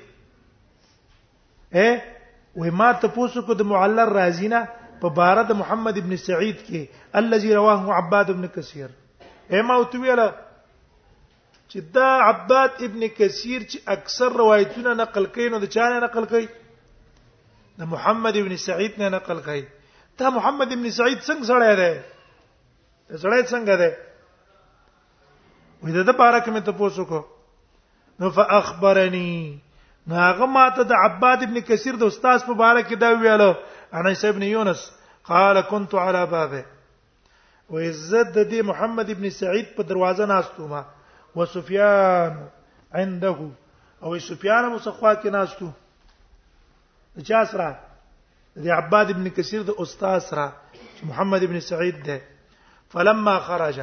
ا 1.73 1.97
وی 2.61 2.69
ما 2.69 2.91
ته 3.03 3.07
پوسو 3.13 3.41
کو 3.41 3.53
د 3.53 3.61
معلل 3.73 4.09
رازینا 4.13 4.63
په 5.01 5.09
بار 5.21 5.43
د 5.51 5.59
محمد 5.61 5.97
ابن 6.01 6.15
سعید 6.23 6.57
کې 6.65 6.85
الذي 7.21 7.53
رواه 7.55 7.93
عباد 8.01 8.29
ابن 8.35 8.47
کثیر 8.47 8.87
اما 9.59 9.73
او 9.75 9.83
تویله 9.93 10.33
چې 11.71 11.79
دا 11.95 12.11
عباد 12.31 12.69
ابن 12.85 13.07
کثیر 13.17 13.61
چې 13.71 13.77
اکثر 13.95 14.29
روایتونه 14.41 14.91
نقل 15.01 15.25
کوي 15.35 15.49
نو 15.53 15.59
د 15.59 15.65
چا 15.75 15.85
نه 15.89 15.99
نقل 16.05 16.25
کوي 16.25 16.45
د 17.79 17.89
محمد 17.93 18.35
ابن 18.37 18.55
سعید 18.67 18.93
نه 19.01 19.09
نقل 19.09 19.39
کوي 19.45 19.65
دا 20.19 20.29
محمد 20.37 20.69
ابن 20.75 20.89
سعید 20.99 21.19
څنګه 21.27 21.45
سره 21.51 21.65
دی 21.81 21.93
سره 23.23 23.37
څنګه 23.51 23.75
دی 23.81 23.91
وې 25.83 26.05
د 26.07 26.11
پاره 26.21 26.39
کې 26.43 26.49
مې 26.55 26.61
ته 26.65 26.71
پوښتنه 26.81 27.05
کو 27.11 27.21
نو 28.19 28.29
فاخبرني 28.35 29.59
هغه 30.11 30.45
ماته 30.55 30.83
د 30.89 30.93
عباد 31.07 31.43
ابن 31.45 31.57
کثیر 31.71 31.95
د 32.01 32.11
استاد 32.11 32.43
په 32.47 32.55
اړه 32.71 32.81
کې 32.87 32.95
دا 33.03 33.09
ویاله 33.23 33.99
انس 34.01 34.25
ابن 34.29 34.43
یونس 34.51 34.81
قال 35.31 35.61
كنت 35.61 35.95
على 35.95 36.25
بابه 36.35 36.63
وإذ 37.69 37.93
زد 38.13 38.37
دي 38.53 38.61
محمد 38.69 39.09
ابن 39.15 39.29
سعيد 39.35 39.67
په 39.75 39.83
دروازه 39.91 40.25
ناستومه 40.31 40.81
وسفيان 41.35 42.47
عنده 42.93 43.49
او 44.03 44.19
سفيان 44.19 44.65
مسخوات 44.69 45.23
کې 45.23 45.29
ناشتو 45.35 45.69
د 47.17 47.25
چا 47.29 47.43
سره 47.51 47.69
د 48.65 48.69
عباد 48.77 49.09
ابن 49.15 49.29
کثیر 49.37 49.61
د 49.69 49.81
استاد 49.85 50.19
سره 50.27 50.51
محمد 51.09 51.43
ابن 51.43 51.59
سعید 51.69 52.03
ده 52.05 52.21
فلما 52.95 53.39
خرج 53.49 53.79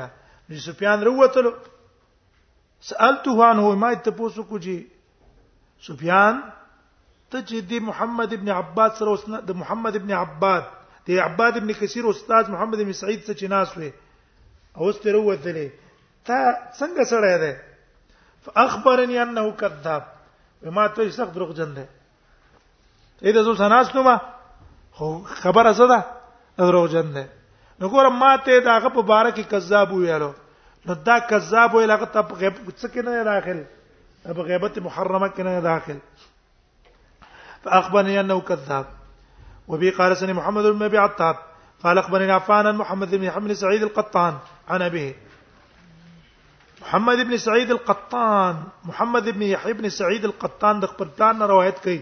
سفيان 0.69 1.03
روتلو 1.09 1.51
سالته 2.91 3.45
عنه 3.47 3.75
ما 3.83 3.93
تپوسو 3.95 4.43
کوجی 4.43 4.79
سفيان 5.89 6.41
ته 7.31 7.39
چې 7.41 7.61
دی 7.73 7.79
محمد 7.91 8.33
ابن 8.33 8.49
عباد 8.59 8.91
سره 9.01 9.09
اوس 9.09 9.25
د 9.51 9.61
محمد 9.65 9.97
ابن 9.97 10.11
عباد 10.23 10.63
دی 11.07 11.19
عباد 11.21 11.57
ابن 11.57 11.73
کثیر 11.83 12.05
استاد 12.09 12.49
محمد 12.55 12.81
ابن 12.81 12.93
سعید 13.03 13.21
څخه 13.25 13.43
ناس 13.51 13.77
وي 13.79 13.93
اوس 14.77 15.01
ته 15.05 15.13
روتلې 15.13 15.69
تا 16.27 16.35
څنګه 16.79 17.05
سره 17.05 17.39
ده 17.39 17.63
فاخبرني 18.47 19.19
انه 19.23 19.51
كذاب 19.63 20.03
وما 20.69 20.87
ته 20.97 21.11
څوک 21.17 21.29
دروغ 21.37 21.51
جن 21.61 21.75
ده 21.75 21.89
اې 23.23 23.33
د 23.33 23.39
زو 23.45 23.53
نو 23.69 24.03
ما 24.03 24.21
خبره 25.43 25.73
ده 25.93 26.05
دروغ 26.59 26.87
جن 26.97 27.13
ده 27.17 27.25
نو 27.81 27.89
ګور 27.89 28.09
ما 28.21 28.37
ته 28.37 28.59
دا 28.69 28.79
غ 28.79 28.89
په 28.97 29.03
بار 29.13 29.31
کې 29.31 29.43
کذاب 29.55 29.93
ویلو 29.93 30.33
نو 30.87 30.95
دا 31.11 31.19
کذاب 31.33 31.75
ویل 31.75 31.91
هغه 31.97 32.07
ته 32.15 32.21
غیب 32.23 32.55
څه 32.71 32.87
کې 32.89 33.03
نه 33.09 33.23
داخل 33.33 33.63
په 34.25 34.43
غیبت 34.53 34.79
محرمه 34.79 35.29
کې 35.29 35.41
نه 35.41 35.61
داخل 35.61 35.99
فاخبرني 37.67 38.19
انه 38.25 38.41
كذاب 38.41 38.85
وبي 39.73 39.91
قال 39.97 40.17
سني 40.17 40.33
محمد 40.33 40.65
بن 40.69 40.83
ابي 40.85 40.99
عطاب 40.99 41.37
قال 41.83 41.99
اخبرني 41.99 42.31
عفانا 42.33 42.73
محمد 42.85 43.15
بن 43.17 43.29
حمد 43.31 43.53
سعيد 43.65 43.83
القطان 43.83 44.39
عن 44.69 44.83
ابيه 44.83 45.15
محمد 46.81 47.21
ابن 47.21 47.37
سعید 47.37 47.69
القطان 47.71 48.63
محمد 48.85 49.29
ابن 49.29 49.43
يحيى 49.47 49.73
ابن 49.75 49.89
سعید 49.95 50.25
القطان 50.25 50.81
د 50.83 50.87
خپل 50.93 51.09
پلان 51.17 51.43
روایت 51.43 51.79
کړي 51.83 51.99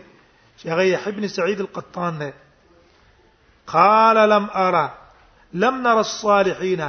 چې 0.59 0.69
هغه 0.73 0.83
یحیی 0.89 1.13
ابن 1.15 1.29
سعید 1.33 1.61
القطان 1.65 2.19
نه 2.23 2.33
قال 3.73 4.21
لم 4.33 4.47
ارى 4.65 4.83
لم 5.65 5.81
نرى 5.87 5.99
الصالحين 6.03 6.83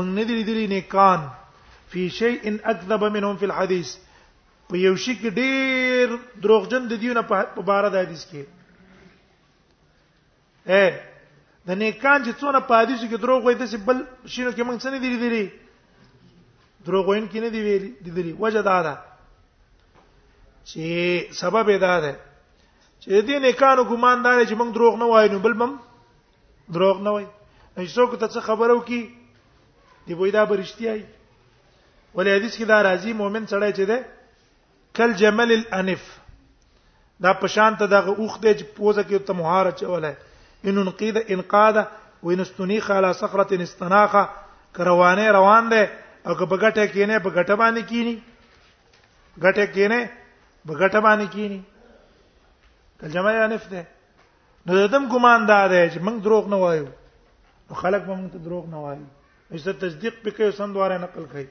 من 0.00 0.06
ندري 0.20 0.42
دلی 0.50 0.66
نیکان 0.74 1.20
فی 1.90 2.02
شیء 2.20 2.42
اکذب 2.72 3.02
منهم 3.04 3.34
فی 3.42 3.46
الحديث 3.50 3.90
په 4.70 4.74
یو 4.84 4.94
شي 5.08 5.14
کې 5.18 5.30
ډیر 5.42 6.04
دروغجن 6.46 6.88
د 6.94 7.02
دیونه 7.04 7.22
په 7.34 7.62
بار 7.72 7.88
د 7.96 7.98
حدیث 8.06 8.24
کې 8.30 8.42
اے 10.72 10.86
د 11.68 11.70
نیکان 11.84 12.18
چې 12.24 12.32
څونه 12.40 12.60
په 12.72 12.80
حدیث 12.82 13.00
کې 13.00 13.16
دروغ 13.26 13.40
وایي 13.44 13.56
د 13.62 13.64
بل 13.84 14.04
شینو 14.26 14.50
کې 14.50 14.62
موږ 14.62 14.78
څه 14.88 14.92
نه 14.96 15.00
دی 15.04 15.10
لري 15.22 15.46
دروغوین 16.86 17.26
کې 17.30 17.40
نه 17.44 17.48
دی 17.54 17.60
ویلي 17.66 17.88
د 18.06 18.08
دې 18.16 18.32
وجه 18.40 18.62
دا 18.70 18.76
ده 18.86 18.94
چې 20.70 20.82
سبب 21.40 21.66
دا 21.86 21.94
ده 22.04 22.12
چې 23.02 23.20
دې 23.26 23.38
نه 23.44 23.52
کانو 23.62 23.82
ګماندار 23.92 24.38
چې 24.48 24.54
موږ 24.54 24.70
دروغ 24.76 24.94
نه 25.02 25.06
وایو 25.12 25.32
نو 25.34 25.38
بل 25.46 25.52
بم 25.62 25.72
دروغ 26.78 27.02
نه 27.08 27.16
وایي 27.16 27.26
هیڅوک 27.78 28.14
ته 28.20 28.26
څه 28.26 28.40
خبرو 28.50 28.78
کی 28.90 29.00
دی 30.08 30.14
وای 30.20 30.30
دا 30.38 30.44
برشتي 30.52 30.86
ولې 32.14 32.32
حدیث 32.38 32.54
کې 32.56 32.64
دا 32.72 32.78
راځي 32.82 33.12
مؤمن 33.22 33.44
سړی 33.46 33.70
چې 33.72 33.82
ده 33.82 34.04
کل 34.98 35.12
جمل 35.20 35.50
الانف 35.58 36.02
دا 37.24 37.32
پشان 37.42 37.76
ته 37.80 37.86
دغه 37.94 38.14
اوخ 38.18 38.40
دی 38.40 38.54
چې 38.54 38.64
پوزه 38.78 39.02
کې 39.02 39.26
ته 39.26 39.32
مهار 39.32 39.70
چولای 39.70 40.14
ان 40.70 40.78
انقید 40.78 41.16
انقاده 41.28 41.86
وینستنیخ 42.22 42.90
علی 42.90 43.12
صخره 43.18 43.62
استناخه 43.62 44.22
روانه 44.86 45.26
روان 45.34 45.68
ده 45.72 45.84
او 46.26 46.34
که 46.34 46.44
په 46.52 46.56
ګټه 46.62 46.84
کې 46.92 47.04
نه 47.10 47.16
په 47.24 47.30
ګټه 47.38 47.54
باندې 47.62 47.82
کینی 47.90 48.14
ګټه 49.44 49.64
کې 49.74 49.84
نه 49.92 50.00
په 50.68 50.72
ګټه 50.80 51.00
باندې 51.06 51.26
کینی 51.34 51.60
ترجمه 53.02 53.30
یې 53.34 53.40
انف 53.46 53.64
ده 53.74 53.82
نو 54.66 54.86
دم 54.94 55.04
ګمان 55.12 55.40
دار 55.50 55.68
دی 55.74 55.82
چې 55.92 55.98
موږ 56.06 56.16
دروغ 56.26 56.44
نه 56.54 56.58
وایو 56.62 56.88
نو 57.70 57.78
خلک 57.82 58.02
به 58.08 58.14
موږ 58.18 58.28
ته 58.34 58.38
دروغ 58.48 58.64
نه 58.74 58.78
وایي 58.86 59.06
ایسه 59.52 59.72
تصدیق 59.84 60.14
پکې 60.24 60.44
سم 60.58 60.68
دواره 60.78 60.96
نقل 61.04 61.24
کړي 61.30 61.46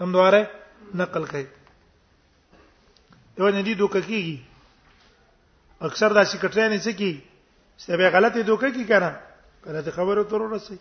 سم 0.00 0.08
دواره 0.16 0.42
نقل 1.04 1.24
کړي 1.30 1.46
یو 3.38 3.48
نه 3.58 3.68
دي 3.68 3.74
دوک 3.82 3.94
کیږي 4.08 4.38
اکثر 5.88 6.10
دا 6.18 6.22
سیکټری 6.30 6.66
نه 6.72 6.78
سکی 6.88 7.12
سبه 7.84 8.10
غلطه 8.12 8.40
دوک 8.48 8.62
کی 8.76 8.84
کنه 8.90 9.10
غلطه 9.66 9.90
خبره 9.96 10.22
تر 10.30 10.40
ورسې 10.42 10.76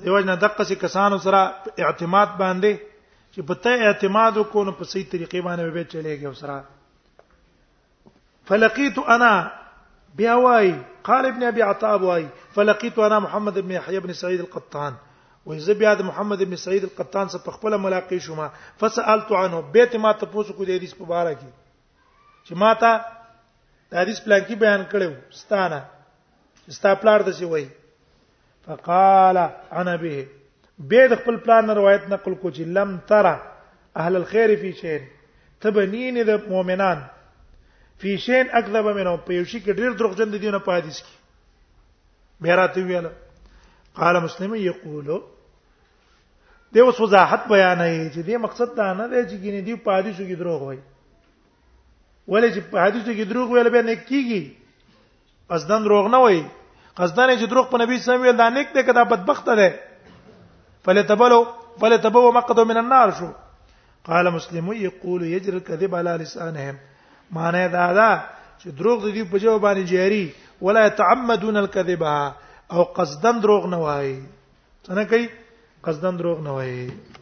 دیو 0.00 0.18
جن 0.20 0.34
دقه 0.40 0.64
سي 0.68 0.74
کسانو 0.82 1.16
سره 1.26 1.40
اعتماد 1.86 2.28
باندې 2.42 2.72
چې 3.32 3.40
په 3.50 3.54
ته 3.66 3.70
اعتماد 3.88 4.32
وکړو 4.38 4.64
نو 4.68 4.72
په 4.80 4.84
صحیح 4.92 5.06
طریقې 5.14 5.40
باندې 5.48 5.62
به 5.76 5.84
چلےږي 5.92 6.28
وسره 6.32 6.56
فلقيت 8.50 8.96
انا 9.14 9.32
بیا 10.20 10.34
وای 10.44 10.68
قال 11.08 11.24
ابن 11.26 11.42
ابي 11.48 11.62
عطاب 11.68 12.00
وای 12.08 12.24
فلقيت 12.54 12.96
انا 13.08 13.18
محمد 13.26 13.54
بن 13.58 13.70
يحيى 13.74 13.98
بن 14.06 14.12
سعيد 14.22 14.40
القطان 14.46 14.94
وإذا 15.50 15.72
بياد 15.78 16.00
محمد 16.08 16.40
بن 16.50 16.56
سعيد 16.64 16.82
القطان 16.88 17.26
سره 17.34 17.38
په 17.44 17.50
خپل 17.58 17.72
ملاقات 17.84 18.12
شوما 18.28 18.48
فسالت 18.82 19.30
عنه 19.42 19.58
بیت 19.76 19.92
ما 20.06 20.12
ته 20.22 20.26
پوښتنه 20.36 20.52
کوي 20.58 20.66
د 20.70 20.72
حدیث 20.76 20.92
په 21.02 21.06
اړه 21.06 21.32
کې 21.42 21.50
چې 22.46 22.54
ما 22.64 22.72
ته 22.80 22.90
د 23.92 24.02
حدیث 24.02 24.18
پلان 24.26 24.40
کې 24.48 24.54
بیان 24.66 24.82
کړو 24.90 25.10
ستانه 25.44 25.80
ستا 26.80 26.90
پلار 27.04 27.20
د 27.28 27.30
څه 27.38 27.44
وای 27.54 27.66
فقال 28.66 29.36
انا 29.72 29.96
به 29.96 30.26
به 30.78 31.06
د 31.08 31.14
خپل 31.22 31.36
پلان 31.36 31.70
روایت 31.70 32.02
نقل 32.08 32.34
کو 32.34 32.50
چې 32.50 32.60
لم 32.76 32.96
ترى 33.08 33.34
اهل 33.96 34.16
الخير 34.16 34.56
فی 34.60 34.70
شین 34.80 35.00
تبنین 35.60 36.18
د 36.26 36.30
مؤمنان 36.50 36.98
فی 38.02 38.16
شین 38.26 38.50
اکذب 38.60 38.86
منه 38.88 39.16
په 39.16 39.34
یو 39.34 39.44
شي 39.44 39.60
کې 39.60 39.70
ډیر 39.82 39.92
دروغجن 39.98 40.30
دي 40.36 40.44
نه 40.50 40.58
پاتې 40.68 40.90
سکی 41.00 42.46
به 42.46 42.54
راته 42.62 42.86
ویل 42.86 43.08
قال 43.98 44.20
مسلم 44.22 44.54
یقول 44.60 45.10
دی 46.74 46.80
اوس 46.80 47.00
وضاحت 47.00 47.40
بیانې 47.46 48.14
چې 48.14 48.20
دې 48.26 48.36
مقصد 48.46 48.74
دا 48.76 48.86
نه 48.94 49.06
دی 49.08 49.22
چې 49.22 49.42
ګینه 49.42 49.60
دی 49.64 49.76
پاتې 49.76 50.16
شو 50.16 50.24
کې 50.28 50.38
دروغ 50.44 50.62
وایي 50.62 50.80
ولې 52.28 52.50
چې 52.54 52.74
حدیثو 52.74 53.12
کې 53.16 53.28
دروغ 53.28 53.50
ویل 53.52 53.70
به 53.74 53.82
نه 53.88 53.94
کیږي 53.94 54.46
پس 55.52 55.66
دن 55.70 55.82
دروغ 55.86 56.08
نه 56.10 56.18
وایي 56.24 56.42
قصدانه 56.96 57.34
چې 57.40 57.46
دروغ 57.50 57.66
په 57.72 57.76
نبی 57.84 57.96
صلی 57.98 58.00
الله 58.00 58.20
علیه 58.20 58.28
وسلم 58.28 58.36
دا 58.42 58.48
نیک 58.56 58.68
دی 58.74 58.82
کدا 58.88 59.02
بدبخت 59.12 59.46
دی 59.58 59.68
فلتبلو 60.84 61.40
فلتبو 61.80 62.32
مقدو 62.38 62.64
من 62.68 62.76
النار 62.76 63.08
شو 63.18 63.28
قال 64.06 64.26
مسلم 64.34 64.72
یقول 64.72 65.22
یجر 65.22 65.52
الكذب 65.54 65.94
على 65.94 66.12
لسانهم 66.20 66.76
معنی 67.38 67.64
دا 67.76 67.86
دا 68.00 68.10
چې 68.60 68.68
دروغ 68.80 68.98
د 69.06 69.10
دې 69.16 69.24
په 69.32 69.38
جواب 69.46 69.60
باندې 69.60 69.84
جاری 69.92 70.24
ولا 70.60 70.84
يتعمدون 70.86 71.56
الكذب 71.64 72.02
او 72.72 72.82
قصدن 73.00 73.40
دروغ 73.46 73.66
نه 73.74 73.78
وایي 73.86 74.20
څنګه 74.86 75.10
کوي 75.10 75.28
قصدن 75.88 76.16
دروغ 76.22 76.40
نه 76.50 76.56
وایي 76.60 77.21